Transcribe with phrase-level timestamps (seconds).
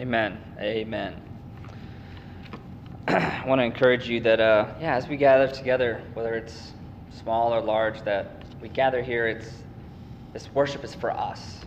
[0.00, 0.40] Amen.
[0.58, 1.14] Amen.
[3.08, 6.72] I want to encourage you that, uh, yeah, as we gather together, whether it's
[7.10, 9.62] small or large, that we gather here, it's
[10.32, 11.66] this worship is for us,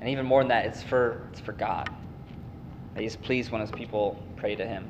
[0.00, 1.90] and even more than that, it's for it's for God.
[2.94, 4.88] That He's pleased when His people pray to Him,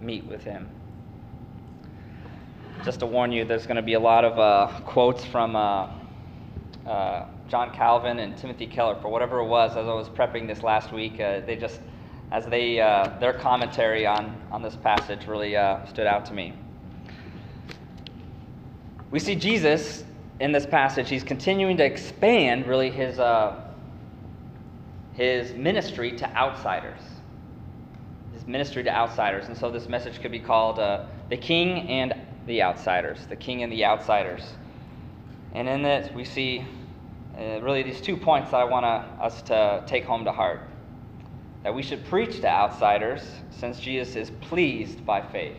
[0.00, 0.68] meet with Him.
[2.84, 5.90] Just to warn you, there's going to be a lot of uh, quotes from uh,
[6.86, 9.72] uh, John Calvin and Timothy Keller for whatever it was.
[9.72, 11.80] As I was prepping this last week, uh, they just
[12.32, 16.54] as they uh, their commentary on on this passage really uh, stood out to me.
[19.10, 20.04] We see Jesus
[20.40, 21.08] in this passage.
[21.08, 23.18] He's continuing to expand really his
[25.14, 27.00] his ministry to outsiders.
[28.34, 32.14] His ministry to outsiders, and so this message could be called uh, "The King and
[32.46, 34.54] the Outsiders." The King and the Outsiders.
[35.54, 36.66] And in this, we see
[37.38, 40.60] uh, really these two points that I want us to take home to heart
[41.66, 45.56] that we should preach to outsiders since Jesus is pleased by faith.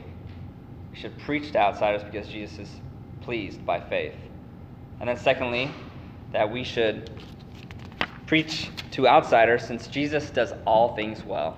[0.90, 2.70] We should preach to outsiders because Jesus is
[3.20, 4.14] pleased by faith.
[5.02, 5.70] And then, secondly,
[6.32, 7.12] that we should
[8.26, 11.58] preach to outsiders since Jesus does all things well.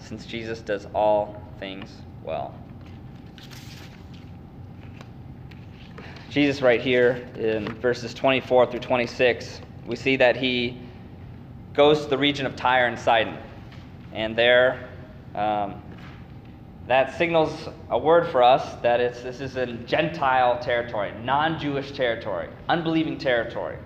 [0.00, 1.90] Since Jesus does all things
[2.22, 2.54] well.
[6.32, 10.80] Jesus, right here in verses 24 through 26, we see that he
[11.74, 13.36] goes to the region of Tyre and Sidon.
[14.14, 14.88] And there,
[15.34, 15.82] um,
[16.86, 21.92] that signals a word for us that it's, this is in Gentile territory, non Jewish
[21.92, 23.76] territory, unbelieving territory.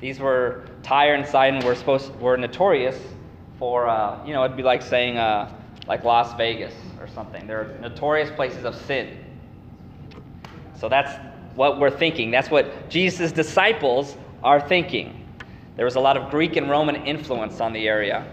[0.00, 3.00] These were, Tyre and Sidon were, supposed, were notorious
[3.60, 7.46] for, uh, you know, it'd be like saying, uh, like Las Vegas or something.
[7.46, 9.18] They're notorious places of sin.
[10.78, 11.18] So that's
[11.54, 12.30] what we're thinking.
[12.30, 15.26] That's what Jesus' disciples are thinking.
[15.76, 18.26] There was a lot of Greek and Roman influence on the area.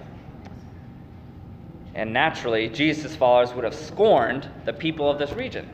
[1.96, 5.70] And naturally, Jesus' followers would have scorned the people of this region.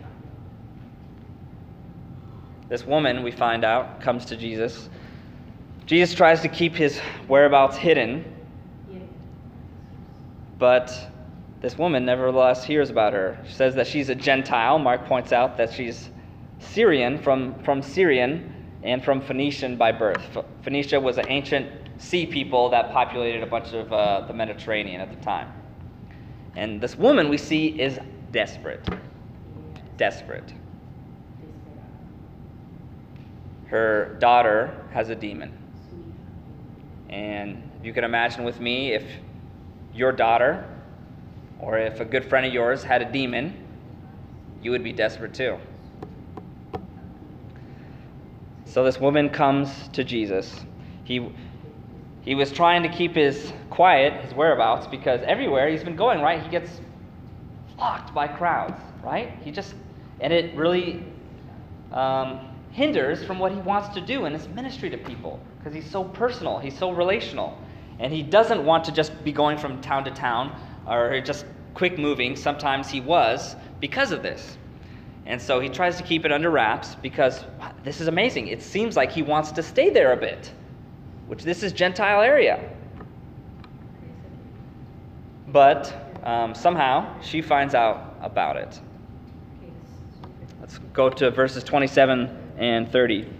[2.68, 4.90] This woman, we find out, comes to Jesus.
[5.85, 8.24] Jesus tries to keep his whereabouts hidden,
[10.59, 11.12] but
[11.62, 13.40] this woman nevertheless hears about her.
[13.47, 14.78] She says that she's a Gentile.
[14.78, 16.09] Mark points out that she's
[16.59, 18.53] Syrian, from, from Syrian,
[18.84, 20.22] and from Phoenician by birth.
[20.62, 25.09] Phoenicia was an ancient sea people that populated a bunch of uh, the Mediterranean at
[25.09, 25.52] the time.
[26.56, 28.00] And this woman we see is
[28.31, 28.88] desperate.
[29.97, 30.53] Desperate.
[33.68, 35.53] Her daughter has a demon.
[37.09, 39.03] And you can imagine with me if
[39.94, 40.66] your daughter
[41.59, 43.66] or if a good friend of yours had a demon,
[44.62, 45.58] you would be desperate too.
[48.69, 50.63] So this woman comes to Jesus.
[51.03, 51.28] He
[52.22, 56.44] he was trying to keep his quiet, his whereabouts, because everywhere he's been going, right,
[56.44, 56.69] he gets
[57.75, 59.34] flocked by crowds, right?
[59.41, 59.74] He just,
[60.19, 61.03] and it really
[61.91, 62.41] um,
[62.72, 66.03] hinders from what he wants to do in his ministry to people because he's so
[66.03, 67.58] personal, he's so relational.
[67.97, 70.56] And he doesn't want to just be going from town to town
[70.88, 72.35] or just quick moving.
[72.35, 74.58] Sometimes he was because of this.
[75.25, 77.44] And so he tries to keep it under wraps because
[77.84, 78.47] this is amazing.
[78.47, 80.51] It seems like he wants to stay there a bit
[81.29, 82.59] which this is Gentile area.
[85.47, 88.79] But um, somehow she finds out about it.
[90.59, 93.31] Let's go to verses 27 and 30.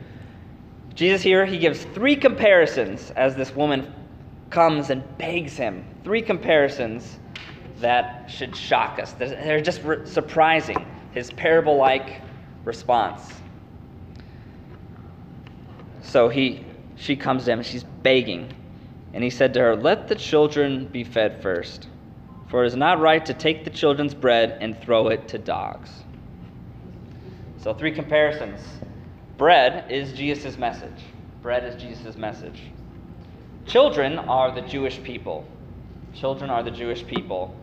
[0.94, 3.92] Jesus here, he gives three comparisons as this woman
[4.52, 5.84] comes and begs him.
[6.04, 7.18] Three comparisons
[7.80, 9.14] that should shock us.
[9.14, 10.86] They're just surprising.
[11.12, 12.22] His parable like
[12.66, 13.39] response.
[16.10, 16.66] So he
[16.96, 18.54] she comes to him and she's begging.
[19.14, 21.88] And he said to her, Let the children be fed first,
[22.48, 25.90] for it is not right to take the children's bread and throw it to dogs.
[27.58, 28.62] So, three comparisons.
[29.38, 31.04] Bread is Jesus' message.
[31.42, 32.62] Bread is Jesus' message.
[33.66, 35.46] Children are the Jewish people.
[36.14, 37.56] Children are the Jewish people.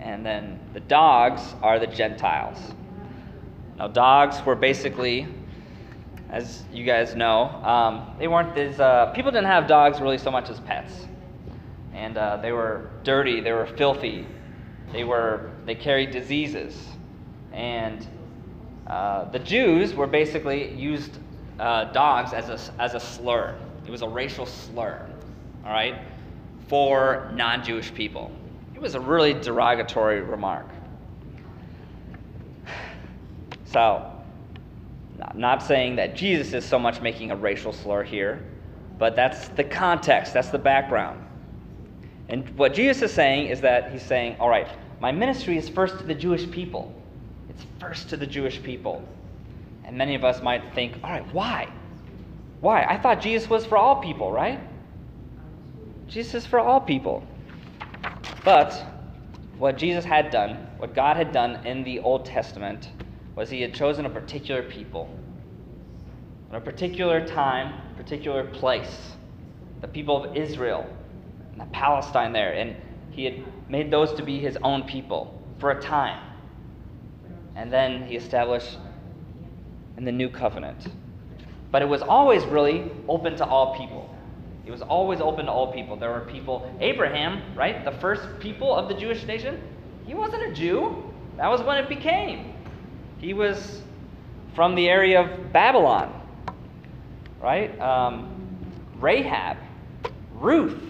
[0.00, 2.58] And then the dogs are the Gentiles.
[3.76, 5.26] Now, dogs were basically
[6.30, 7.44] as you guys know.
[7.64, 11.06] Um, they weren't as uh, people didn't have dogs really so much as pets,
[11.94, 13.40] and uh, they were dirty.
[13.40, 14.26] They were filthy.
[14.92, 16.76] They were they carried diseases,
[17.52, 18.06] and
[18.86, 21.18] uh, the Jews were basically used
[21.58, 23.54] uh, dogs as a as a slur.
[23.86, 25.08] It was a racial slur,
[25.64, 25.98] all right,
[26.68, 28.30] for non-Jewish people.
[28.74, 30.66] It was a really derogatory remark.
[33.64, 34.17] So
[35.30, 38.42] I'm not saying that Jesus is so much making a racial slur here,
[38.98, 41.22] but that's the context, that's the background.
[42.28, 44.68] And what Jesus is saying is that he's saying, all right,
[45.00, 46.94] my ministry is first to the Jewish people.
[47.50, 49.06] It's first to the Jewish people.
[49.84, 51.68] And many of us might think, all right, why?
[52.60, 52.84] Why?
[52.84, 54.60] I thought Jesus was for all people, right?
[56.08, 57.22] Jesus is for all people.
[58.44, 58.82] But
[59.58, 62.90] what Jesus had done, what God had done in the Old Testament,
[63.38, 65.08] was he had chosen a particular people,
[66.50, 69.12] in a particular time, particular place,
[69.80, 70.84] the people of Israel,
[71.52, 72.74] and the Palestine there, and
[73.12, 73.34] he had
[73.70, 76.20] made those to be his own people for a time.
[77.54, 78.76] And then he established
[79.96, 80.88] in the new covenant.
[81.70, 84.12] But it was always really open to all people.
[84.66, 85.94] It was always open to all people.
[85.94, 89.62] There were people, Abraham, right, the first people of the Jewish nation,
[90.06, 91.04] he wasn't a Jew.
[91.36, 92.57] That was when it became.
[93.18, 93.82] He was
[94.54, 96.12] from the area of Babylon,
[97.40, 97.78] right?
[97.80, 98.34] Um,
[98.98, 99.56] Rahab,
[100.34, 100.80] Ruth.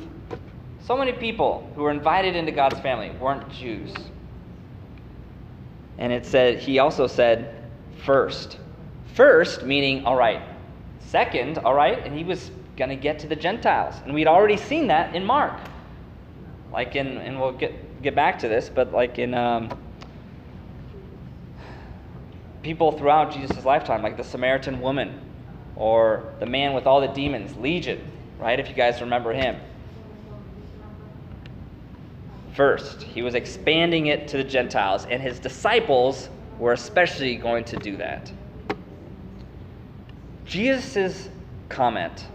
[0.80, 3.92] So many people who were invited into God's family weren't Jews.
[5.98, 7.54] And it said, he also said,
[8.04, 8.58] first.
[9.14, 10.42] First, meaning, all right.
[11.00, 13.94] Second, all right, and he was going to get to the Gentiles.
[14.04, 15.58] And we'd already seen that in Mark.
[16.72, 19.70] Like in, and we'll get, get back to this, but like in um,
[22.62, 25.20] people throughout Jesus' lifetime, like the Samaritan woman
[25.76, 28.00] or the man with all the demons, Legion,
[28.38, 28.58] right?
[28.58, 29.56] If you guys remember him.
[32.54, 36.28] First, he was expanding it to the Gentiles, and his disciples
[36.58, 38.32] were especially going to do that.
[40.44, 41.28] Jesus'
[41.68, 42.26] comment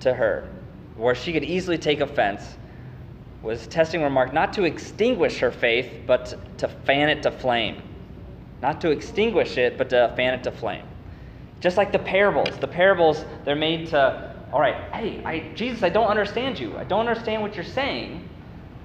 [0.00, 0.48] to her,
[0.96, 2.56] where she could easily take offense,
[3.42, 7.82] was testing remark not to extinguish her faith, but to fan it to flame.
[8.62, 10.84] Not to extinguish it, but to fan it to flame.
[11.60, 12.56] Just like the parables.
[12.58, 16.76] The parables, they're made to, all right, hey, I, Jesus, I don't understand you.
[16.76, 18.28] I don't understand what you're saying.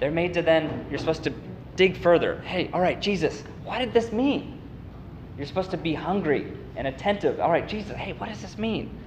[0.00, 1.32] They're made to then, you're supposed to
[1.76, 2.40] dig further.
[2.42, 4.60] Hey, all right, Jesus, what did this mean?
[5.36, 7.40] You're supposed to be hungry and attentive.
[7.40, 8.98] All right, Jesus, hey, what does this mean?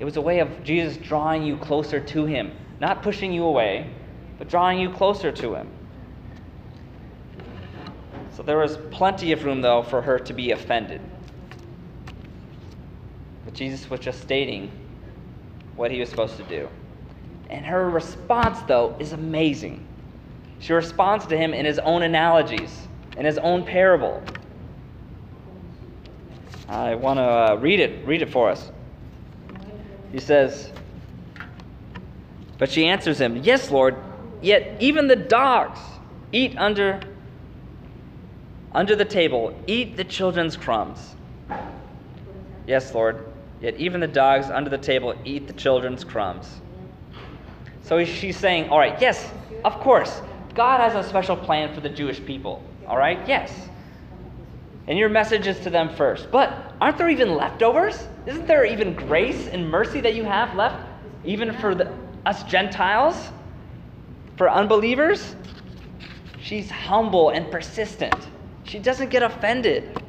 [0.00, 3.90] It was a way of Jesus drawing you closer to Him, not pushing you away,
[4.38, 5.68] but drawing you closer to Him.
[8.36, 11.00] So there was plenty of room, though, for her to be offended.
[13.44, 14.70] But Jesus was just stating
[15.76, 16.68] what he was supposed to do.
[17.50, 19.86] And her response, though, is amazing.
[20.58, 24.22] She responds to him in his own analogies, in his own parable.
[26.68, 28.06] I want to uh, read it.
[28.06, 28.72] Read it for us.
[30.10, 30.72] He says,
[32.58, 33.96] But she answers him, Yes, Lord,
[34.40, 35.78] yet even the dogs
[36.32, 37.00] eat under,
[38.74, 41.14] under the table, eat the children's crumbs.
[42.66, 43.26] Yes, Lord,
[43.60, 46.60] yet even the dogs under the table eat the children's crumbs.
[47.82, 49.30] So she's saying, All right, yes,
[49.64, 50.22] of course,
[50.54, 52.62] God has a special plan for the Jewish people.
[52.86, 53.68] All right, yes.
[54.86, 56.30] And your message is to them first.
[56.30, 58.06] But aren't there even leftovers?
[58.26, 60.84] Isn't there even grace and mercy that you have left,
[61.24, 61.92] even for the,
[62.26, 63.30] us Gentiles,
[64.36, 65.34] for unbelievers?
[66.40, 68.28] She's humble and persistent.
[68.64, 70.02] She doesn't get offended.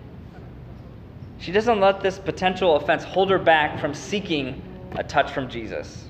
[1.39, 4.61] She doesn't let this potential offense hold her back from seeking
[4.95, 6.09] a touch from Jesus.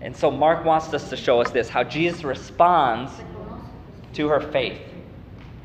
[0.00, 3.12] And so Mark wants us to show us this how Jesus responds
[4.14, 4.80] to her faith,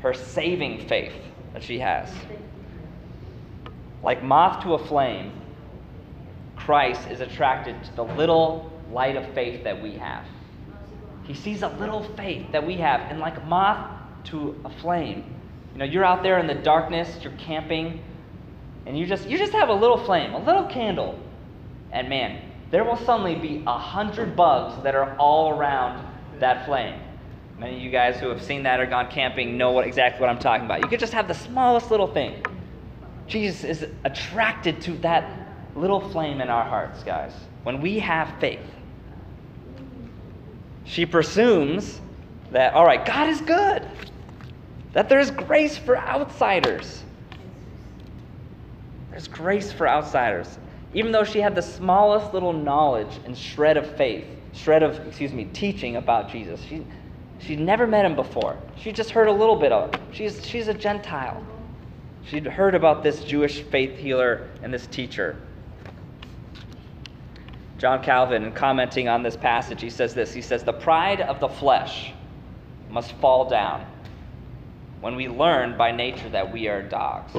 [0.00, 1.12] her saving faith
[1.52, 2.10] that she has.
[4.02, 5.32] Like moth to a flame,
[6.54, 10.24] Christ is attracted to the little light of faith that we have.
[11.24, 13.90] He sees a little faith that we have, and like moth
[14.24, 15.34] to a flame,
[15.78, 18.02] you know, you're out there in the darkness, you're camping,
[18.84, 21.16] and you just you just have a little flame, a little candle,
[21.92, 22.42] and man,
[22.72, 26.04] there will suddenly be a hundred bugs that are all around
[26.40, 27.00] that flame.
[27.60, 30.28] Many of you guys who have seen that or gone camping know what exactly what
[30.28, 30.82] I'm talking about.
[30.82, 32.42] You could just have the smallest little thing.
[33.28, 35.30] Jesus is attracted to that
[35.76, 37.32] little flame in our hearts, guys.
[37.62, 38.66] When we have faith,
[40.82, 42.00] she presumes
[42.50, 43.86] that, all right, God is good,
[44.98, 47.04] that there's grace for outsiders.
[49.12, 50.58] There's grace for outsiders.
[50.92, 55.32] Even though she had the smallest little knowledge and shred of faith, shred of, excuse
[55.32, 56.84] me, teaching about Jesus, she,
[57.38, 58.56] she'd never met him before.
[58.76, 60.00] She just heard a little bit of it.
[60.10, 61.46] She's, she's a Gentile.
[62.24, 65.36] She'd heard about this Jewish faith healer and this teacher.
[67.78, 71.38] John Calvin, in commenting on this passage, he says this He says, The pride of
[71.38, 72.12] the flesh
[72.90, 73.86] must fall down
[75.00, 77.32] when we learn by nature that we are dogs.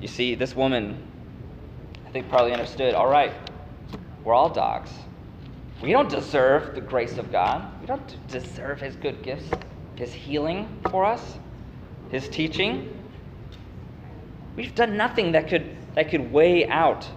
[0.00, 1.02] You see, this woman,
[2.06, 3.32] I think, probably understood all right,
[4.24, 4.90] we're all dogs.
[5.82, 7.66] We don't deserve the grace of God.
[7.80, 9.46] We don't deserve His good gifts,
[9.96, 11.38] His healing for us,
[12.10, 12.96] His teaching.
[14.56, 17.08] We've done nothing that could, that could weigh out.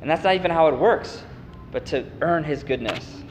[0.00, 1.22] And that's not even how it works,
[1.70, 3.21] but to earn His goodness.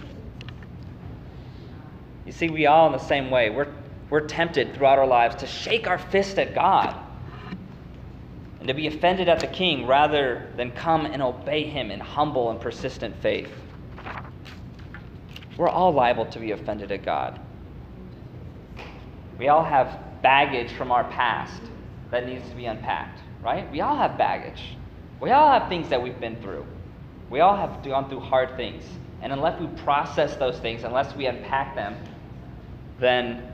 [2.25, 3.49] You see, we all in the same way.
[3.49, 3.73] We're,
[4.09, 6.95] we're tempted throughout our lives to shake our fist at God
[8.59, 12.51] and to be offended at the king rather than come and obey him in humble
[12.51, 13.49] and persistent faith.
[15.57, 17.39] We're all liable to be offended at God.
[19.39, 21.61] We all have baggage from our past
[22.11, 23.69] that needs to be unpacked, right?
[23.71, 24.61] We all have baggage.
[25.19, 26.65] We all have things that we've been through.
[27.31, 28.83] We all have gone through hard things.
[29.21, 31.95] And unless we process those things, unless we unpack them,
[33.01, 33.51] then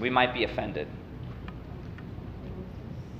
[0.00, 0.88] we might be offended.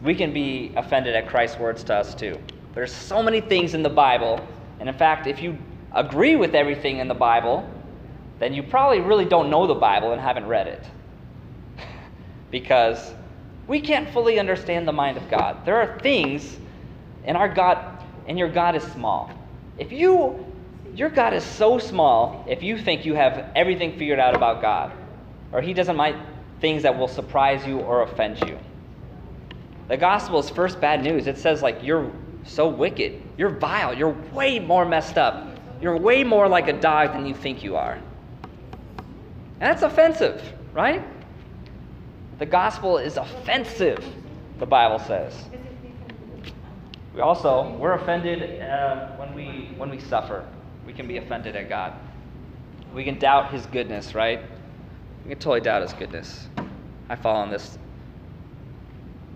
[0.02, 2.38] We can be offended at Christ's words to us too.
[2.74, 4.46] There's so many things in the Bible,
[4.80, 5.56] and in fact, if you
[5.92, 7.68] agree with everything in the Bible,
[8.38, 10.84] then you probably really don't know the Bible and haven't read it.
[12.50, 13.12] because
[13.68, 15.64] we can't fully understand the mind of God.
[15.64, 16.58] There are things,
[17.24, 19.30] and our God, and your God is small.
[19.78, 20.49] If you,
[20.94, 24.92] your God is so small, if you think you have everything figured out about God,
[25.52, 26.16] or He doesn't mind
[26.60, 28.58] things that will surprise you or offend you.
[29.88, 31.26] The gospel is first bad news.
[31.26, 32.10] It says, like, you're
[32.44, 33.20] so wicked.
[33.36, 33.96] You're vile.
[33.96, 35.48] You're way more messed up.
[35.80, 37.94] You're way more like a dog than you think you are.
[39.60, 40.42] And that's offensive,
[40.72, 41.02] right?
[42.38, 44.04] The gospel is offensive,
[44.58, 45.34] the Bible says.
[47.14, 50.46] We also, we're offended uh, when, we, when we suffer.
[50.90, 51.92] We can be offended at God.
[52.92, 54.40] We can doubt his goodness, right?
[55.22, 56.48] We can totally doubt his goodness.
[57.08, 57.78] I fall on this.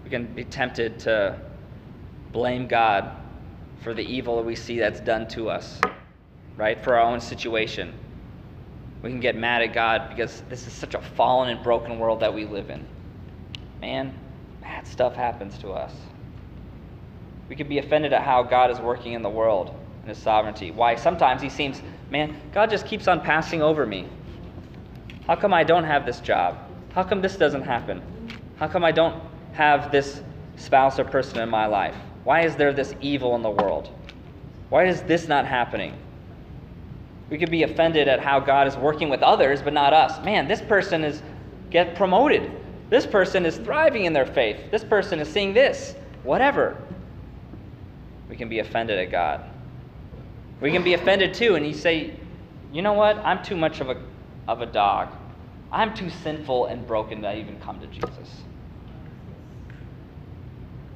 [0.02, 1.38] We can be tempted to
[2.32, 3.12] blame God
[3.84, 5.80] for the evil that we see that's done to us
[6.56, 6.82] right?
[6.82, 7.92] For our own situation.
[9.02, 12.20] We can get mad at God because this is such a fallen and broken world
[12.20, 12.86] that we live in.
[13.80, 14.18] Man,
[14.60, 15.92] bad stuff happens to us.
[17.48, 20.70] We could be offended at how God is working in the world and his sovereignty.
[20.70, 21.80] Why sometimes he seems,
[22.10, 24.06] man, God just keeps on passing over me.
[25.26, 26.58] How come I don't have this job?
[26.92, 28.02] How come this doesn't happen?
[28.56, 29.22] How come I don't
[29.54, 30.20] have this
[30.56, 31.96] spouse or person in my life?
[32.24, 33.88] Why is there this evil in the world?
[34.68, 35.96] Why is this not happening?
[37.30, 40.22] We could be offended at how God is working with others, but not us.
[40.22, 41.22] Man, this person is
[41.70, 42.50] get promoted.
[42.90, 44.70] This person is thriving in their faith.
[44.70, 45.94] This person is seeing this.
[46.24, 46.76] Whatever.
[48.28, 49.48] We can be offended at God.
[50.64, 52.14] We can be offended too, and you say,
[52.72, 53.18] you know what?
[53.18, 54.00] I'm too much of a,
[54.48, 55.10] of a dog.
[55.70, 58.44] I'm too sinful and broken to even come to Jesus.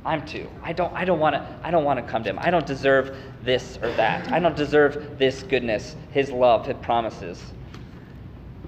[0.07, 0.49] I'm too.
[0.63, 2.39] I don't I don't want to I don't want to come to him.
[2.41, 4.33] I don't deserve this or that.
[4.33, 7.53] I don't deserve this goodness, his love, his promises.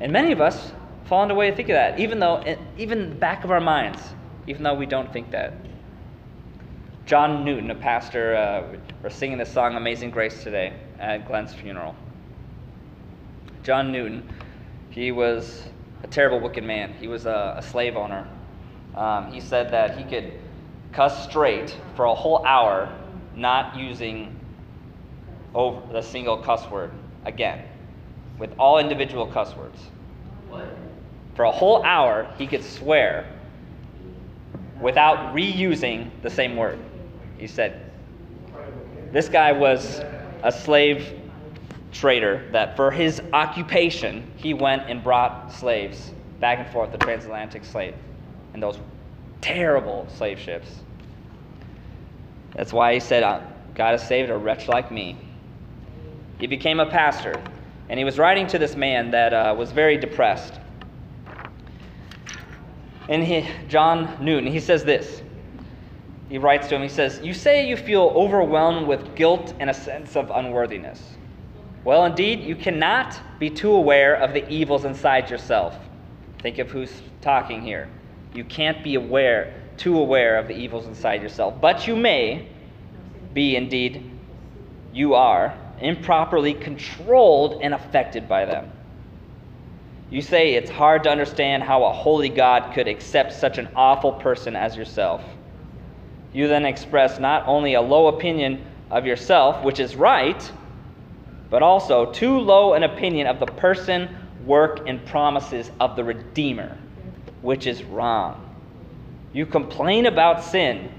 [0.03, 0.73] And many of us
[1.07, 2.45] fall into way to think of that, even though
[2.77, 4.03] even the back of our minds,
[4.47, 5.55] even though we don't think that.
[7.07, 11.97] John Newton, a pastor, uh, was singing the song Amazing Grace today at Glenn's funeral.
[13.63, 14.29] John Newton,
[14.91, 15.65] he was
[16.03, 16.93] a terrible, wicked man.
[16.95, 18.29] He was a, a slave owner.
[18.95, 20.33] Um, he said that he could
[20.93, 22.95] cuss straight for a whole hour,
[23.35, 24.39] not using
[25.55, 26.91] over the single cuss word
[27.25, 27.65] again,
[28.39, 29.81] with all individual cuss words.
[30.49, 30.69] What?
[31.35, 33.27] For a whole hour, he could swear
[34.81, 36.79] without reusing the same word.
[37.39, 37.91] He said,
[39.13, 40.03] This guy was
[40.43, 41.21] a slave
[41.93, 47.65] trader that for his occupation, he went and brought slaves back and forth, the transatlantic
[47.65, 47.95] slave,
[48.55, 48.79] and those
[49.41, 50.69] terrible slave ships.
[52.55, 53.41] That's why he said, uh,
[53.75, 55.17] God has saved a wretch like me.
[56.39, 57.41] He became a pastor,
[57.89, 60.55] and he was writing to this man that uh, was very depressed.
[63.09, 65.23] And he, John Newton, he says this.
[66.31, 69.75] He writes to him, he says, You say you feel overwhelmed with guilt and a
[69.75, 71.03] sense of unworthiness.
[71.83, 75.77] Well, indeed, you cannot be too aware of the evils inside yourself.
[76.41, 77.89] Think of who's talking here.
[78.33, 81.61] You can't be aware, too aware of the evils inside yourself.
[81.61, 82.49] But you may
[83.35, 84.09] be, indeed,
[84.93, 88.71] you are, improperly controlled and affected by them.
[90.11, 94.13] You say it's hard to understand how a holy God could accept such an awful
[94.13, 95.25] person as yourself.
[96.33, 100.53] You then express not only a low opinion of yourself, which is right,
[101.49, 104.09] but also too low an opinion of the person,
[104.45, 106.77] work, and promises of the Redeemer
[107.43, 108.47] which is wrong.
[109.33, 110.91] You complain about sin.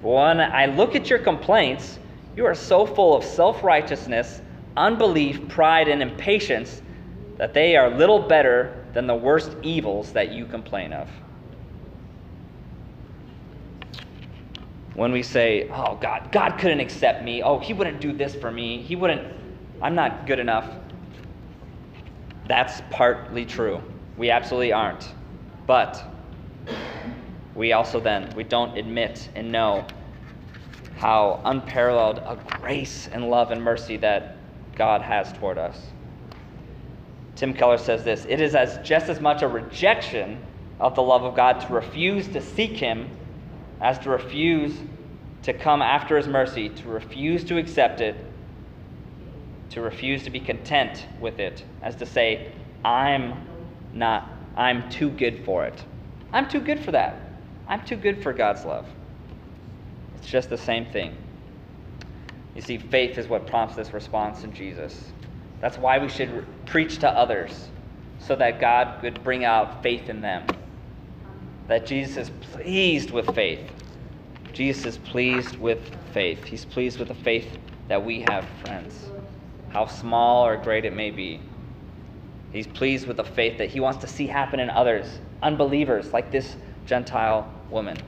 [0.00, 1.98] When I look at your complaints,
[2.36, 4.40] you are so full of self righteousness,
[4.76, 6.82] unbelief, pride, and impatience
[7.36, 11.08] that they are little better than the worst evils that you complain of.
[14.98, 17.40] When we say, oh, God, God couldn't accept me.
[17.40, 18.82] Oh, He wouldn't do this for me.
[18.82, 19.32] He wouldn't,
[19.80, 20.68] I'm not good enough.
[22.48, 23.80] That's partly true.
[24.16, 25.14] We absolutely aren't.
[25.68, 26.02] But
[27.54, 29.86] we also then, we don't admit and know
[30.96, 34.36] how unparalleled a grace and love and mercy that
[34.74, 35.80] God has toward us.
[37.36, 40.42] Tim Keller says this It is as just as much a rejection
[40.80, 43.08] of the love of God to refuse to seek Him
[43.80, 44.74] as to refuse
[45.42, 48.16] to come after His mercy, to refuse to accept it,
[49.70, 52.52] to refuse to be content with it, as to say,
[52.84, 53.46] I'm
[53.92, 55.84] not, I'm too good for it.
[56.32, 57.20] I'm too good for that.
[57.66, 58.86] I'm too good for God's love.
[60.16, 61.16] It's just the same thing.
[62.54, 65.12] You see, faith is what prompts this response in Jesus.
[65.60, 67.68] That's why we should preach to others,
[68.18, 70.44] so that God could bring out faith in them.
[71.68, 73.70] That Jesus is pleased with faith.
[74.52, 75.78] Jesus is pleased with
[76.12, 76.44] faith.
[76.44, 77.58] He's pleased with the faith
[77.88, 79.10] that we have, friends,
[79.68, 81.40] how small or great it may be.
[82.52, 86.30] He's pleased with the faith that he wants to see happen in others, unbelievers like
[86.30, 86.56] this
[86.86, 87.98] Gentile woman.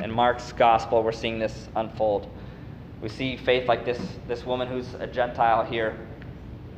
[0.00, 2.30] In Mark's gospel, we're seeing this unfold.
[3.02, 5.98] We see faith like this, this woman who's a Gentile here,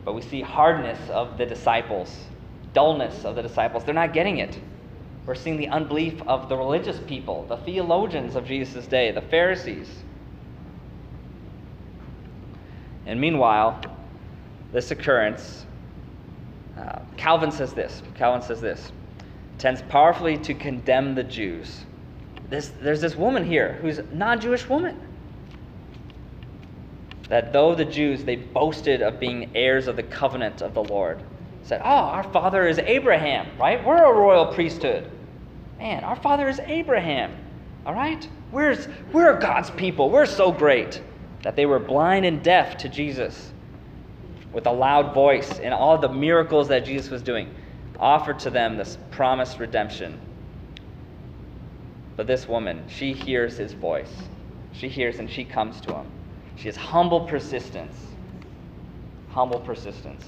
[0.04, 2.24] but we see hardness of the disciples,
[2.72, 3.84] dullness of the disciples.
[3.84, 4.58] They're not getting it.
[5.26, 9.88] We're seeing the unbelief of the religious people, the theologians of Jesus' day, the Pharisees.
[13.06, 13.80] And meanwhile,
[14.72, 15.66] this occurrence,
[16.78, 18.02] uh, Calvin says this.
[18.14, 18.92] Calvin says this
[19.60, 21.84] tends powerfully to condemn the Jews.
[22.48, 24.98] This, there's this woman here who's a non Jewish woman
[27.28, 31.22] that though the Jews, they boasted of being heirs of the covenant of the Lord,
[31.70, 33.84] said, Oh, our father is Abraham, right?
[33.86, 35.08] We're a royal priesthood.
[35.78, 37.32] Man, our father is Abraham,
[37.86, 38.28] all right?
[38.50, 38.76] We're,
[39.12, 40.10] we're God's people.
[40.10, 41.00] We're so great
[41.44, 43.52] that they were blind and deaf to Jesus
[44.52, 47.54] with a loud voice and all the miracles that Jesus was doing,
[48.00, 50.18] offered to them this promised redemption.
[52.16, 54.12] But this woman, she hears his voice.
[54.72, 56.06] She hears and she comes to him.
[56.56, 57.96] She has humble persistence.
[59.28, 60.24] Humble persistence.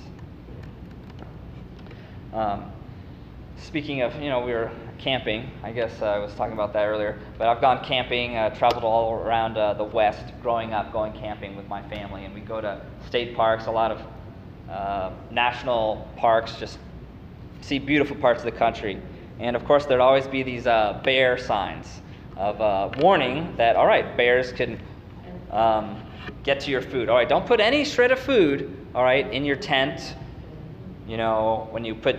[2.33, 2.73] Um,
[3.59, 5.51] speaking of, you know, we were camping.
[5.63, 7.19] I guess uh, I was talking about that earlier.
[7.39, 11.57] But I've gone camping, uh, traveled all around uh, the West, growing up going camping
[11.57, 12.25] with my family.
[12.25, 14.03] And we go to state parks, a lot of
[14.71, 16.79] uh, national parks, just
[17.61, 19.01] see beautiful parts of the country.
[19.39, 22.01] And of course, there'd always be these uh, bear signs
[22.37, 24.81] of uh, warning that, all right, bears can
[25.51, 26.01] um,
[26.45, 27.09] get to your food.
[27.09, 30.15] All right, don't put any shred of food, all right, in your tent,
[31.13, 32.17] you know, when you put,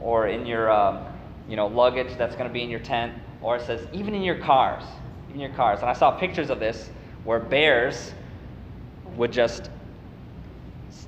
[0.00, 1.04] or in your, um,
[1.50, 4.22] you know, luggage that's going to be in your tent, or it says even in
[4.22, 4.84] your cars,
[5.34, 5.80] in your cars.
[5.80, 6.88] And I saw pictures of this
[7.24, 8.14] where bears
[9.16, 9.68] would just,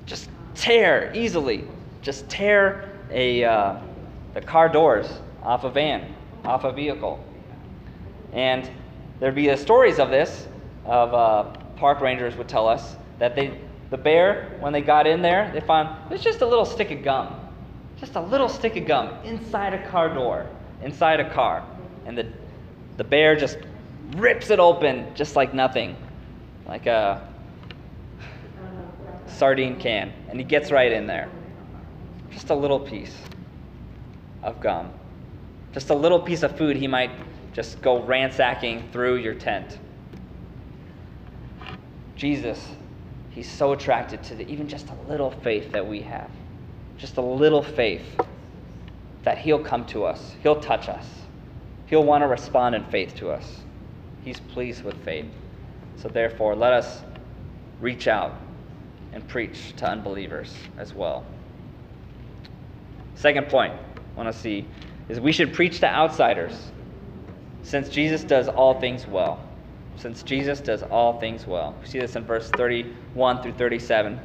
[0.05, 1.63] just tear easily,
[2.03, 3.79] just tear a, uh,
[4.35, 5.07] the car doors
[5.41, 6.13] off a van,
[6.45, 7.25] off a vehicle.
[8.33, 8.69] And
[9.19, 10.45] there'd be uh, stories of this,
[10.85, 11.43] of uh,
[11.75, 13.57] park rangers would tell us that they,
[13.89, 17.03] the bear, when they got in there, they found there's just a little stick of
[17.03, 17.35] gum,
[17.99, 20.45] just a little stick of gum inside a car door,
[20.83, 21.65] inside a car,
[22.05, 22.27] and the
[22.97, 23.57] the bear just
[24.17, 25.95] rips it open just like nothing,
[26.67, 27.27] like a
[29.27, 31.29] sardine can, and he gets right in there.
[32.29, 33.15] Just a little piece
[34.43, 34.91] of gum,
[35.73, 36.75] just a little piece of food.
[36.75, 37.11] He might
[37.53, 39.79] just go ransacking through your tent.
[42.15, 42.67] Jesus,
[43.39, 46.29] he's so attracted to the, even just a little faith that we have.
[46.97, 48.03] Just a little faith
[49.23, 51.05] that he'll come to us, he'll touch us,
[51.85, 53.61] he'll want to respond in faith to us.
[54.25, 55.25] He's pleased with faith.
[55.95, 57.01] So therefore, let us
[57.79, 58.35] reach out
[59.13, 61.23] and preach to unbelievers as well.
[63.15, 64.67] Second point I want to see
[65.07, 66.71] is we should preach to outsiders
[67.63, 69.39] since Jesus does all things well
[69.99, 71.75] since Jesus does all things well.
[71.81, 74.19] We see this in verse 31 through 37.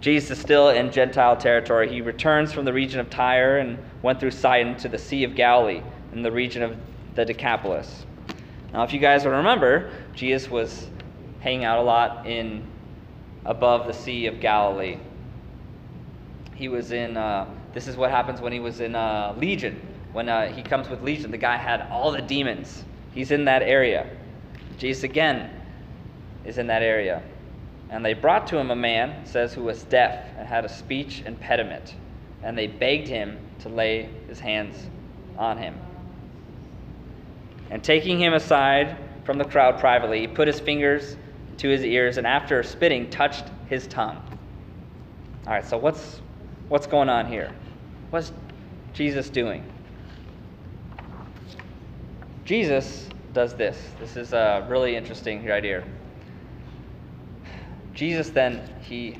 [0.00, 1.88] Jesus is still in Gentile territory.
[1.88, 5.34] He returns from the region of Tyre and went through Sidon to the Sea of
[5.34, 6.76] Galilee in the region of
[7.14, 8.06] the Decapolis.
[8.72, 10.88] Now, if you guys will remember, Jesus was
[11.40, 12.64] hanging out a lot in
[13.44, 14.98] above the Sea of Galilee.
[16.54, 19.80] He was in, uh, this is what happens when he was in uh, Legion.
[20.12, 22.84] When uh, he comes with Legion, the guy had all the demons.
[23.14, 24.08] He's in that area.
[24.78, 25.50] Jesus again
[26.44, 27.22] is in that area.
[27.90, 31.22] And they brought to him a man, says, who was deaf and had a speech
[31.26, 31.94] impediment.
[32.42, 34.76] And they begged him to lay his hands
[35.36, 35.78] on him.
[37.70, 41.16] And taking him aside from the crowd privately, he put his fingers
[41.58, 44.16] to his ears, and after spitting, touched his tongue.
[45.46, 46.20] All right, so what's,
[46.68, 47.52] what's going on here?
[48.10, 48.32] What's
[48.94, 49.64] Jesus doing?
[52.44, 53.78] Jesus does this.
[53.98, 55.84] This is a really interesting right here.
[57.94, 59.18] Jesus then, he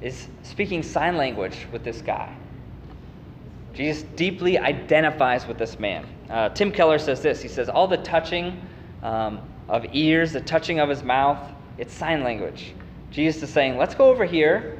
[0.00, 2.34] is speaking sign language with this guy.
[3.74, 6.06] Jesus deeply identifies with this man.
[6.28, 8.60] Uh, Tim Keller says this He says, All the touching
[9.02, 11.38] um, of ears, the touching of his mouth,
[11.78, 12.74] it's sign language.
[13.10, 14.78] Jesus is saying, Let's go over here.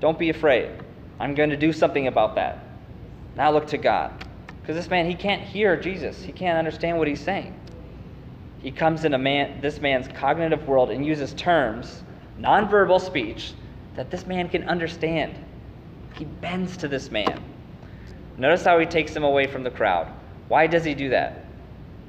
[0.00, 0.70] Don't be afraid.
[1.18, 2.64] I'm going to do something about that.
[3.34, 4.27] Now look to God.
[4.68, 7.58] Because this man, he can't hear Jesus, he can't understand what he's saying.
[8.58, 12.02] He comes in a man, this man's cognitive world and uses terms,
[12.38, 13.54] nonverbal speech,
[13.94, 15.42] that this man can understand.
[16.16, 17.42] He bends to this man.
[18.36, 20.12] Notice how he takes him away from the crowd.
[20.48, 21.46] Why does he do that?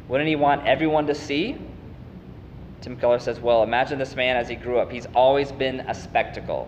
[0.10, 1.58] Wouldn't he want everyone to see?
[2.82, 4.91] Tim Keller says, Well, imagine this man as he grew up.
[4.91, 6.67] He's always been a spectacle.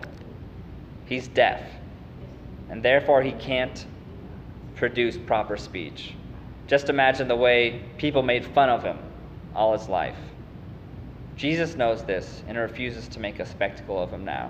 [1.03, 1.61] He's deaf,
[2.69, 3.85] and therefore he can't
[4.81, 6.15] produce proper speech.
[6.65, 8.97] Just imagine the way people made fun of him
[9.53, 10.17] all his life.
[11.35, 14.49] Jesus knows this and refuses to make a spectacle of him now.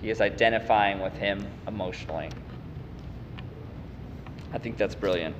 [0.00, 2.28] He is identifying with him emotionally.
[4.52, 5.34] I think that's brilliant.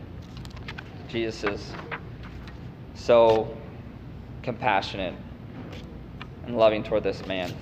[1.08, 1.72] Jesus is
[2.96, 3.56] so
[4.42, 5.14] compassionate
[6.44, 7.54] and loving toward this man.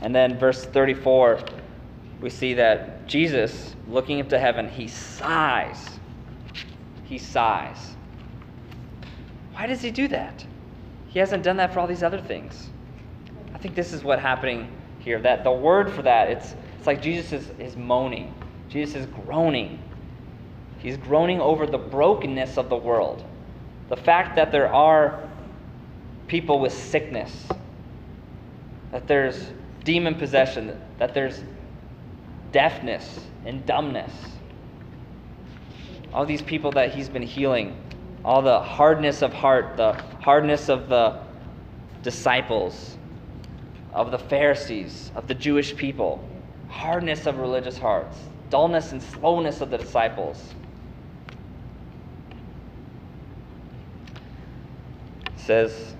[0.00, 1.38] And then, verse 34,
[2.20, 5.98] we see that Jesus, looking up to heaven, he sighs.
[7.04, 7.96] He sighs.
[9.52, 10.44] Why does he do that?
[11.08, 12.70] He hasn't done that for all these other things.
[13.54, 15.20] I think this is what's happening here.
[15.20, 18.34] That the word for that, it's, it's like Jesus is, is moaning.
[18.68, 19.78] Jesus is groaning.
[20.78, 23.24] He's groaning over the brokenness of the world.
[23.88, 25.28] The fact that there are
[26.26, 27.48] people with sickness,
[28.92, 29.50] that there's
[29.84, 31.42] demon possession, that there's
[32.52, 34.12] deafness and dumbness.
[36.12, 37.76] All these people that he's been healing
[38.24, 41.18] all the hardness of heart, the hardness of the
[42.02, 42.98] disciples,
[43.92, 46.28] of the Pharisees, of the Jewish people,
[46.68, 48.18] hardness of religious hearts,
[48.50, 50.54] dullness and slowness of the disciples.
[55.36, 55.94] It says,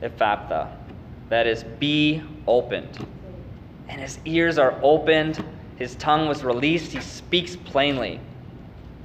[0.00, 0.70] Ephphatha,
[1.28, 3.06] that is, be opened.
[3.88, 5.44] And his ears are opened,
[5.78, 8.18] his tongue was released, he speaks plainly.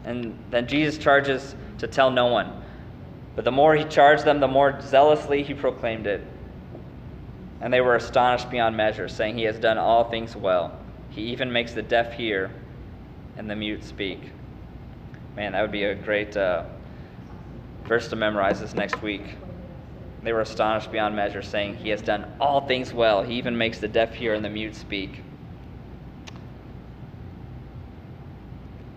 [0.05, 2.63] And then Jesus charges to tell no one.
[3.35, 6.25] But the more he charged them, the more zealously he proclaimed it.
[7.61, 10.75] And they were astonished beyond measure, saying, He has done all things well.
[11.11, 12.49] He even makes the deaf hear
[13.37, 14.31] and the mute speak.
[15.35, 16.63] Man, that would be a great uh,
[17.85, 19.35] verse to memorize this next week.
[20.23, 23.21] They were astonished beyond measure, saying, He has done all things well.
[23.21, 25.21] He even makes the deaf hear and the mute speak.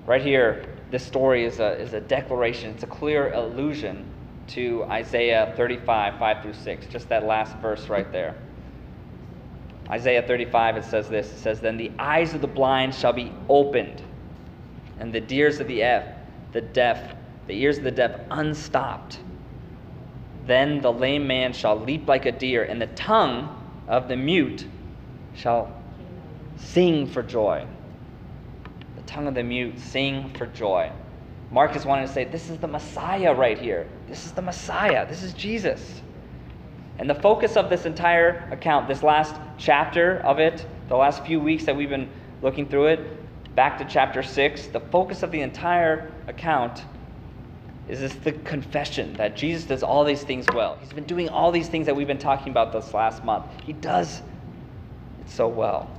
[0.06, 4.06] Right here, this story is a, is a declaration, it's a clear allusion
[4.48, 8.36] to Isaiah 35, 5 through 6, just that last verse right there.
[9.90, 13.32] Isaiah 35, it says this It says, Then the eyes of the blind shall be
[13.48, 14.00] opened,
[15.00, 16.04] and the ears of the, F,
[16.52, 17.16] the deaf,
[17.48, 19.18] the ears of the deaf unstopped.
[20.46, 24.66] Then the lame man shall leap like a deer, and the tongue of the mute
[25.34, 25.82] shall
[26.56, 27.66] sing for joy
[29.16, 30.92] tongue of the mute sing for joy.
[31.50, 33.88] Mark is wanting to say, This is the Messiah right here.
[34.08, 35.08] This is the Messiah.
[35.08, 36.02] This is Jesus.
[36.98, 41.40] And the focus of this entire account, this last chapter of it, the last few
[41.40, 42.10] weeks that we've been
[42.42, 46.84] looking through it, back to chapter 6, the focus of the entire account
[47.88, 50.76] is this the confession that Jesus does all these things well.
[50.78, 53.46] He's been doing all these things that we've been talking about this last month.
[53.64, 54.20] He does
[55.20, 55.90] it so well.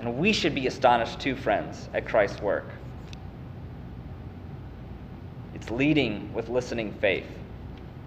[0.00, 2.66] And we should be astonished too, friends, at Christ's work.
[5.54, 7.26] It's leading with listening faith,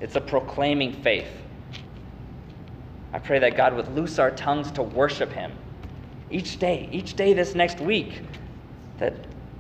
[0.02, 1.30] it's a proclaiming faith.
[3.14, 5.54] I pray that God would loose our tongues to worship Him
[6.30, 8.22] each day, each day this next week,
[8.98, 9.14] that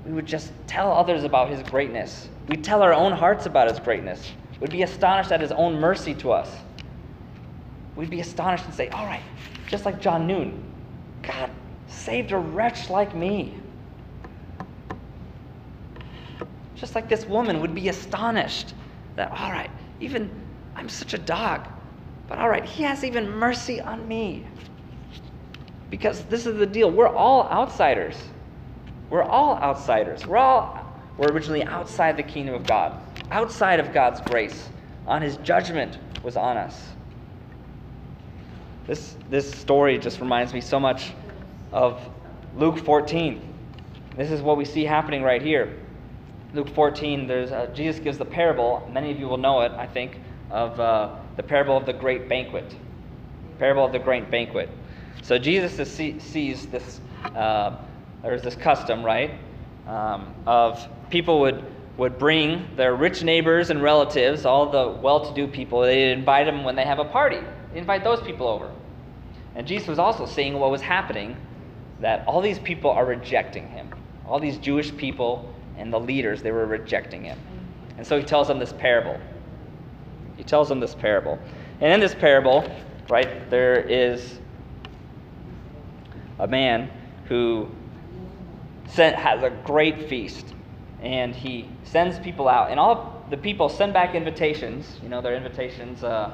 [0.05, 2.27] we would just tell others about His greatness.
[2.49, 4.33] We'd tell our own hearts about His greatness.
[4.59, 6.49] We'd be astonished at His own mercy to us.
[7.95, 9.23] We'd be astonished and say, All right,
[9.67, 10.61] just like John Newton,
[11.23, 11.49] God
[12.05, 13.53] saved a wretch like me.
[16.75, 18.73] Just like this woman would be astonished
[19.15, 20.29] that, all right, even
[20.75, 21.67] I'm such a dog.
[22.27, 24.45] But all right, he has even mercy on me.
[25.89, 26.91] Because this is the deal.
[26.91, 28.15] We're all outsiders.
[29.09, 30.25] We're all outsiders.
[30.27, 30.81] We're all
[31.17, 32.99] we're originally outside the kingdom of God,
[33.31, 34.69] outside of God's grace.
[35.07, 36.89] On his judgment was on us.
[38.85, 41.13] This this story just reminds me so much
[41.75, 42.01] of
[42.55, 43.53] Luke 14.
[44.15, 45.77] This is what we see happening right here.
[46.53, 48.89] Luke 14, there's Jesus gives the parable.
[48.93, 50.17] Many of you will know it, I think,
[50.49, 52.73] of uh, the parable of the great banquet.
[53.59, 54.69] Parable of the great banquet.
[55.21, 57.01] So Jesus see, sees this.
[57.25, 57.75] Uh,
[58.23, 59.31] there's this custom, right,
[59.85, 61.65] um, of people would
[61.97, 65.81] would bring their rich neighbors and relatives, all the well-to-do people.
[65.81, 67.39] They'd invite them when they have a party.
[67.73, 68.69] Invite those people over.
[69.55, 71.38] And Jesus was also seeing what was happening,
[71.99, 73.89] that all these people are rejecting him.
[74.25, 77.39] All these Jewish people and the leaders, they were rejecting him.
[77.97, 79.19] And so he tells them this parable.
[80.38, 81.39] He tells them this parable.
[81.79, 82.69] And in this parable,
[83.10, 84.39] right, there is
[86.39, 86.89] a man
[87.27, 87.69] who
[88.88, 90.53] sent, has a great feast.
[91.01, 92.71] And he sends people out.
[92.71, 94.99] And all the people send back invitations.
[95.03, 96.31] You know, their invitations, uh,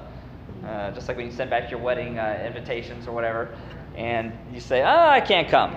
[0.65, 3.55] uh, just like when you send back your wedding uh, invitations or whatever.
[3.95, 5.75] And you say, oh, I can't come.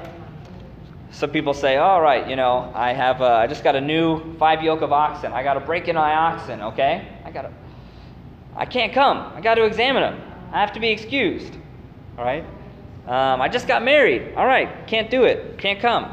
[1.11, 4.37] Some people say, all right, you know, I have, uh, I just got a new
[4.37, 5.33] five yoke of oxen.
[5.33, 7.09] I got to break in my oxen, okay?
[7.25, 7.53] I got to,
[8.57, 9.33] I can't come.
[9.35, 10.21] I got to examine them.
[10.53, 11.57] I have to be excused,
[12.19, 12.45] all right?
[13.07, 14.35] Um, I just got married.
[14.35, 15.59] All right, can't do it.
[15.59, 16.13] Can't come.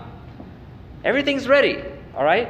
[1.03, 1.81] Everything's ready,
[2.15, 2.49] all right?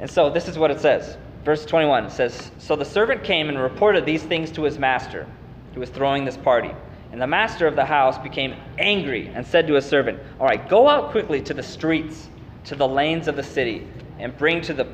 [0.00, 1.16] And so this is what it says.
[1.44, 5.26] Verse 21 says So the servant came and reported these things to his master,
[5.72, 6.72] who was throwing this party.
[7.14, 10.68] And the master of the house became angry and said to his servant, All right,
[10.68, 12.28] go out quickly to the streets,
[12.64, 13.86] to the lanes of the city,
[14.18, 14.88] and bring to the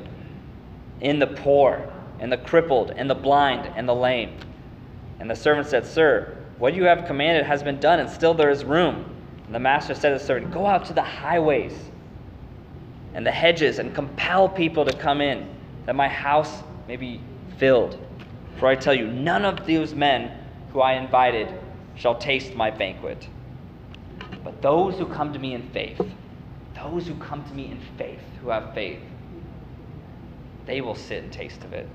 [0.99, 4.37] in the poor, and the crippled, and the blind, and the lame.
[5.19, 8.51] And the servant said, Sir, what you have commanded has been done, and still there
[8.51, 9.03] is room.
[9.47, 11.73] And the master said to the servant, Go out to the highways
[13.15, 15.49] and the hedges, and compel people to come in,
[15.87, 17.19] that my house may be
[17.57, 17.97] filled.
[18.59, 20.37] For I tell you, none of those men
[20.71, 21.51] who I invited
[22.01, 23.27] shall taste my banquet.
[24.43, 26.01] But those who come to me in faith,
[26.73, 28.99] those who come to me in faith, who have faith,
[30.65, 31.87] they will sit and taste of it.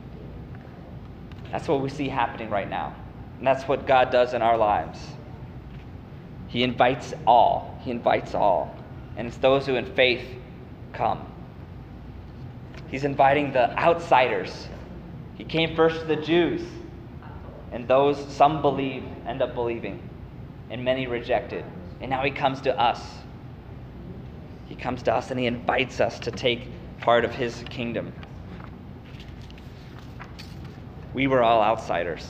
[1.50, 2.94] That's what we see happening right now.
[3.38, 5.00] And that's what God does in our lives.
[6.46, 7.76] He invites all.
[7.82, 8.72] He invites all.
[9.16, 10.24] And it's those who in faith
[10.92, 11.26] come.
[12.86, 14.68] He's inviting the outsiders.
[15.34, 16.62] He came first to the Jews,
[17.72, 20.00] and those some believe end up believing,
[20.70, 21.64] and many rejected.
[22.00, 23.02] And now he comes to us.
[24.66, 28.12] He comes to us and he invites us to take part of his kingdom.
[31.14, 32.26] We were all outsiders.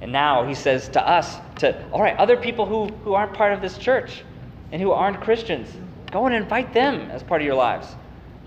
[0.00, 3.52] And now he says to us, to all right, other people who, who aren't part
[3.52, 4.24] of this church
[4.72, 5.68] and who aren't Christians,
[6.10, 7.94] Go and invite them as part of your lives.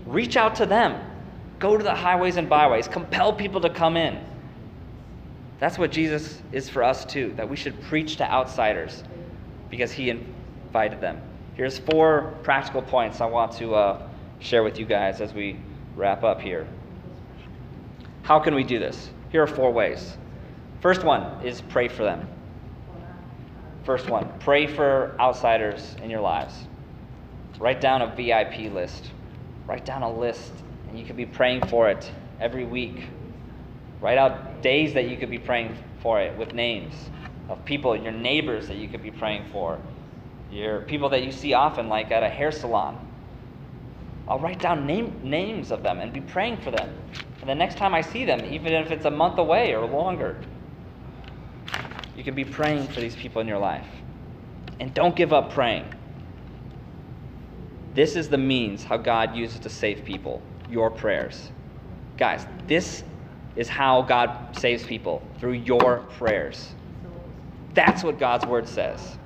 [0.06, 1.00] Reach out to them.
[1.58, 2.88] Go to the highways and byways.
[2.88, 4.18] Compel people to come in.
[5.62, 9.04] That's what Jesus is for us too, that we should preach to outsiders
[9.70, 11.22] because he invited them.
[11.54, 14.08] Here's four practical points I want to uh,
[14.40, 15.56] share with you guys as we
[15.94, 16.66] wrap up here.
[18.22, 19.10] How can we do this?
[19.30, 20.16] Here are four ways.
[20.80, 22.26] First one is pray for them.
[23.84, 26.54] First one, pray for outsiders in your lives.
[27.60, 29.12] Write down a VIP list.
[29.68, 30.50] Write down a list,
[30.88, 33.04] and you could be praying for it every week.
[34.02, 36.92] Write out days that you could be praying for it with names
[37.48, 39.78] of people, your neighbors that you could be praying for,
[40.50, 43.08] your people that you see often, like at a hair salon.
[44.26, 46.92] I'll write down name, names of them and be praying for them.
[47.40, 50.36] And the next time I see them, even if it's a month away or longer,
[52.16, 53.86] you can be praying for these people in your life.
[54.80, 55.84] And don't give up praying.
[57.94, 61.52] This is the means how God uses to save people your prayers.
[62.16, 63.04] Guys, this
[63.56, 66.74] is how God saves people through your prayers.
[67.74, 69.18] That's what God's word says.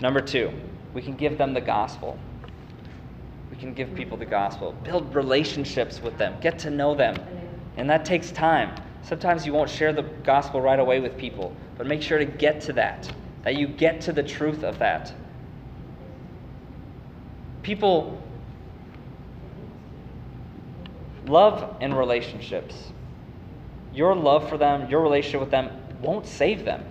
[0.00, 0.52] Number two,
[0.92, 2.18] we can give them the gospel.
[3.50, 7.16] We can give people the gospel, build relationships with them, get to know them.
[7.76, 8.74] And that takes time.
[9.02, 12.60] Sometimes you won't share the gospel right away with people, but make sure to get
[12.62, 15.12] to that, that you get to the truth of that
[17.64, 18.22] people
[21.26, 22.92] love and relationships.
[23.94, 25.70] Your love for them, your relationship with them
[26.02, 26.84] won't save them.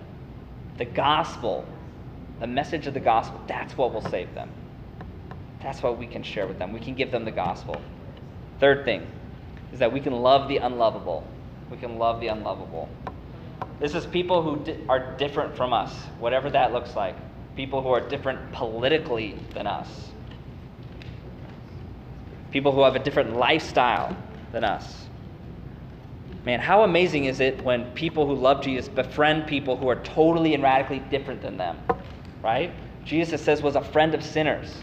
[0.78, 1.66] The gospel,
[2.40, 4.50] the message of the gospel, that's what will save them.
[5.62, 6.72] That's what we can share with them.
[6.72, 7.80] We can give them the gospel.
[8.58, 9.06] Third thing
[9.72, 11.26] is that we can love the unlovable.
[11.70, 12.88] We can love the unlovable.
[13.80, 17.16] This is people who di- are different from us, whatever that looks like.
[17.56, 20.10] People who are different politically than us.
[22.50, 24.16] People who have a different lifestyle
[24.52, 25.06] than us.
[26.44, 30.52] Man, how amazing is it when people who love Jesus befriend people who are totally
[30.52, 31.78] and radically different than them,
[32.42, 32.72] right?
[33.04, 34.82] Jesus says was a friend of sinners.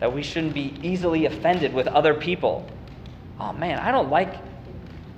[0.00, 2.68] That we shouldn't be easily offended with other people.
[3.38, 4.34] Oh man, I don't like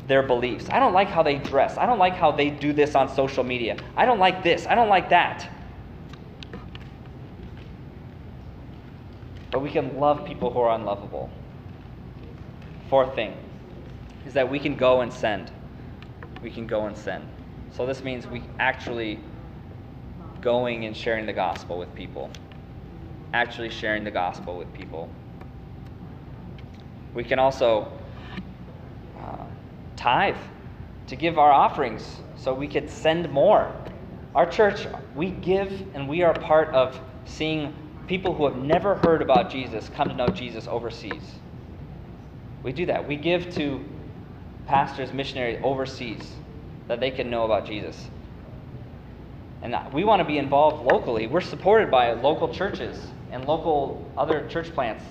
[0.07, 0.69] their beliefs.
[0.71, 1.79] I don't like how they dress.
[1.79, 3.77] I don't like how they do this on social media.
[3.97, 4.67] I don't like this.
[4.67, 5.51] I don't like that.
[9.51, 11.31] But we can love people who are unlovable.
[12.89, 13.35] Fourth thing
[14.27, 15.51] is that we can go and send.
[16.43, 17.27] We can go and send.
[17.73, 19.21] So this means we actually
[20.41, 22.31] going and sharing the gospel with people.
[23.33, 25.09] Actually sharing the gospel with people.
[27.15, 27.93] We can also
[29.19, 29.45] uh,
[29.97, 30.37] tithe
[31.09, 33.75] to give our offerings so we could send more.
[34.35, 37.75] Our church, we give and we are part of seeing
[38.07, 41.35] people who have never heard about Jesus come to know Jesus overseas.
[42.63, 43.07] We do that.
[43.07, 43.85] We give to
[44.71, 46.33] pastors, missionaries overseas
[46.87, 48.09] that they can know about Jesus.
[49.63, 51.27] And we want to be involved locally.
[51.27, 52.97] We're supported by local churches
[53.33, 55.05] and local other church plants.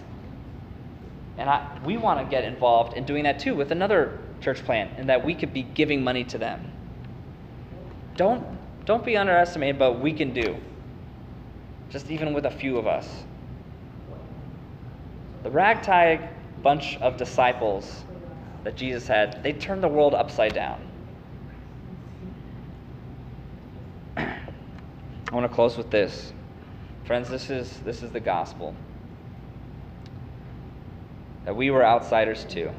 [1.37, 4.91] And I, we want to get involved in doing that too with another church plant,
[4.97, 6.71] and that we could be giving money to them.
[8.15, 8.45] Don't,
[8.85, 10.55] don't be underestimated what we can do,
[11.89, 13.07] just even with a few of us.
[15.43, 16.21] The ragtag
[16.63, 18.03] bunch of disciples
[18.63, 20.81] that Jesus had, they turned the world upside down.
[24.17, 26.33] I want to close with this.
[27.05, 28.75] Friends, this is, this is the gospel.
[31.45, 32.71] That we were outsiders too.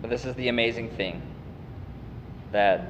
[0.00, 1.22] But this is the amazing thing
[2.52, 2.88] that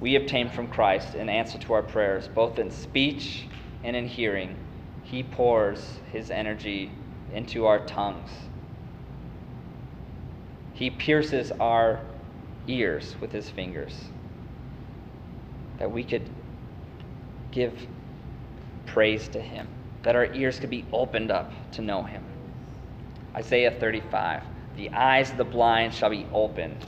[0.00, 3.46] we obtain from Christ in answer to our prayers, both in speech
[3.84, 4.56] and in hearing.
[5.02, 6.90] He pours his energy
[7.32, 8.30] into our tongues.
[10.76, 12.00] He pierces our
[12.68, 13.98] ears with his fingers
[15.78, 16.28] that we could
[17.50, 17.86] give
[18.84, 19.66] praise to him,
[20.02, 22.22] that our ears could be opened up to know him.
[23.34, 24.42] Isaiah 35
[24.76, 26.84] The eyes of the blind shall be opened.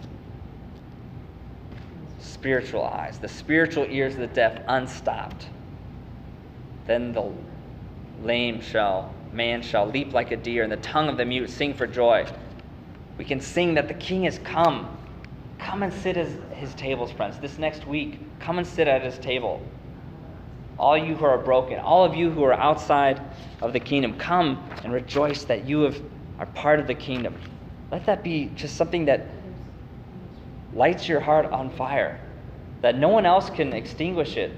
[2.18, 5.46] Spiritual eyes, the spiritual ears of the deaf unstopped.
[6.86, 7.32] Then the
[8.22, 11.72] lame shall, man shall leap like a deer, and the tongue of the mute sing
[11.72, 12.26] for joy.
[13.18, 14.96] We can sing that the king has come.
[15.58, 17.38] Come and sit at his tables, friends.
[17.38, 19.60] This next week, come and sit at his table
[20.78, 23.20] all you who are broken, all of you who are outside
[23.60, 26.00] of the kingdom, come and rejoice that you have,
[26.38, 27.34] are part of the kingdom.
[27.90, 29.26] Let that be just something that
[30.72, 32.20] lights your heart on fire,
[32.82, 34.56] that no one else can extinguish it,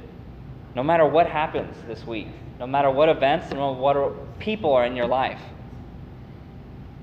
[0.74, 4.94] no matter what happens this week, no matter what events and what people are in
[4.94, 5.40] your life.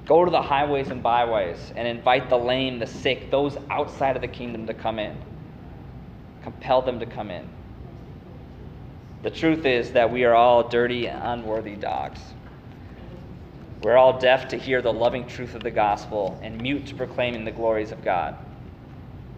[0.07, 4.21] Go to the highways and byways and invite the lame, the sick, those outside of
[4.21, 5.17] the kingdom to come in.
[6.43, 7.47] Compel them to come in.
[9.23, 12.21] The truth is that we are all dirty and unworthy dogs.
[13.81, 17.43] We're all deaf to hear the loving truth of the gospel and mute to proclaiming
[17.43, 18.35] the glories of God,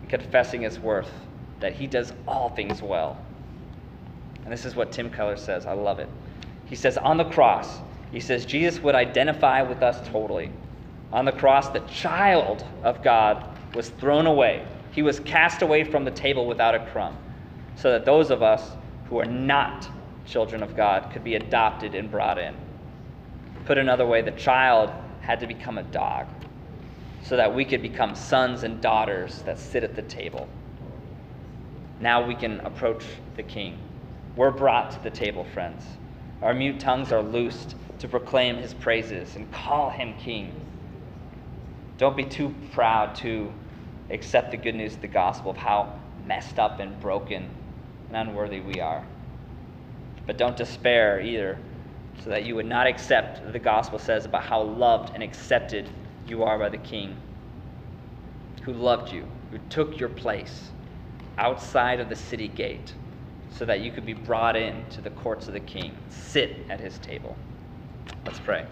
[0.07, 1.11] confessing his worth,
[1.61, 3.17] that he does all things well.
[4.43, 5.65] And this is what Tim Keller says.
[5.65, 6.09] I love it.
[6.65, 7.79] He says, On the cross,
[8.11, 10.51] he says, Jesus would identify with us totally.
[11.11, 13.45] On the cross, the child of God
[13.75, 14.65] was thrown away.
[14.91, 17.15] He was cast away from the table without a crumb,
[17.75, 18.71] so that those of us
[19.09, 19.89] who are not
[20.25, 22.55] children of God could be adopted and brought in.
[23.65, 24.91] Put another way, the child
[25.21, 26.27] had to become a dog
[27.23, 30.47] so that we could become sons and daughters that sit at the table.
[31.99, 33.03] Now we can approach
[33.35, 33.77] the king.
[34.35, 35.83] We're brought to the table, friends.
[36.41, 40.53] Our mute tongues are loosed to proclaim his praises and call him king.
[41.97, 43.51] Don't be too proud to
[44.09, 47.49] accept the good news of the gospel of how messed up and broken
[48.07, 49.05] and unworthy we are.
[50.25, 51.57] But don't despair either,
[52.23, 55.89] so that you would not accept the gospel says about how loved and accepted
[56.27, 57.15] you are by the King,
[58.63, 60.69] who loved you, who took your place
[61.37, 62.93] outside of the city gate,
[63.51, 66.79] so that you could be brought in to the courts of the King, sit at
[66.79, 67.35] his table.
[68.25, 68.65] Let's pray.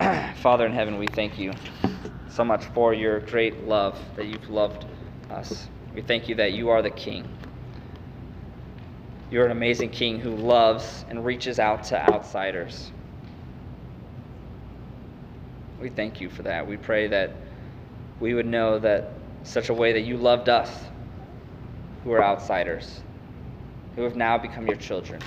[0.36, 1.52] Father in heaven, we thank you
[2.28, 4.86] so much for your great love that you've loved
[5.30, 5.68] us.
[5.94, 7.28] We thank you that you are the King.
[9.30, 12.92] You're an amazing King who loves and reaches out to outsiders.
[15.80, 16.66] We thank you for that.
[16.66, 17.34] We pray that
[18.20, 19.12] we would know that
[19.42, 20.70] such a way that you loved us,
[22.04, 23.02] who are outsiders,
[23.96, 25.20] who have now become your children.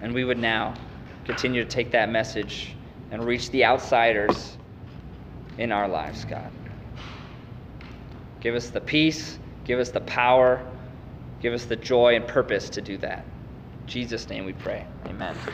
[0.00, 0.74] And we would now
[1.24, 2.76] continue to take that message
[3.10, 4.56] and reach the outsiders
[5.56, 6.50] in our lives, God.
[8.40, 10.64] Give us the peace, give us the power,
[11.40, 13.24] give us the joy and purpose to do that.
[13.80, 14.86] In Jesus' name we pray.
[15.06, 15.48] Amen.